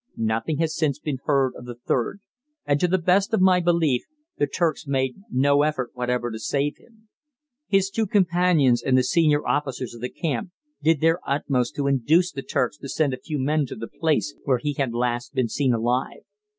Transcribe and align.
Nothing 0.17 0.57
has 0.57 0.75
since 0.75 0.97
been 0.97 1.19
heard 1.25 1.53
of 1.55 1.65
the 1.67 1.75
third, 1.75 2.21
and 2.65 2.79
to 2.79 2.87
the 2.87 2.97
best 2.97 3.35
of 3.35 3.39
my 3.39 3.59
belief 3.59 4.01
the 4.39 4.47
Turks 4.47 4.87
made 4.87 5.17
no 5.29 5.61
effort 5.61 5.91
whatever 5.93 6.31
to 6.31 6.39
save 6.39 6.77
him. 6.77 7.07
His 7.67 7.91
two 7.91 8.07
companions 8.07 8.81
and 8.81 8.97
the 8.97 9.03
senior 9.03 9.45
officers 9.47 9.93
of 9.93 10.01
the 10.01 10.09
camp 10.09 10.53
did 10.81 11.01
their 11.01 11.19
utmost 11.27 11.75
to 11.75 11.85
induce 11.85 12.31
the 12.31 12.41
Turks 12.41 12.79
to 12.79 12.89
send 12.89 13.13
a 13.13 13.17
few 13.21 13.37
men 13.37 13.67
to 13.67 13.75
the 13.75 13.87
place 13.99 14.33
where 14.43 14.57
he 14.57 14.73
had 14.73 14.91
last 14.95 15.35
been 15.35 15.49
seen 15.49 15.71
alive. 15.71 16.21